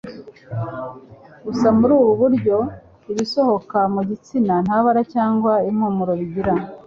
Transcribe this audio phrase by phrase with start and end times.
[1.45, 2.57] Gusa muri ubu buryo
[3.11, 6.51] ibisohoka mu gitsina nta bara cg impumuro bigira.